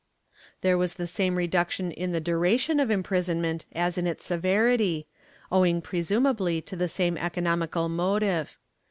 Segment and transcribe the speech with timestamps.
[0.61, 5.05] There was the same reduction in the duration of imprisonment as in its severity,
[5.51, 8.57] owing presumably to the same economical motive.